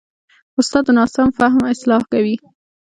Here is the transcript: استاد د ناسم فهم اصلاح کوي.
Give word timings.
استاد 0.59 0.83
د 0.87 0.89
ناسم 0.97 1.27
فهم 1.37 1.61
اصلاح 1.73 2.01
کوي. 2.11 2.35